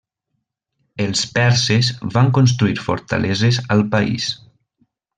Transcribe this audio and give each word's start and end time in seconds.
Els 1.03 1.21
perses 1.35 1.91
van 2.17 2.33
construir 2.39 2.75
fortaleses 2.89 3.63
al 3.77 3.87
país. 3.97 4.35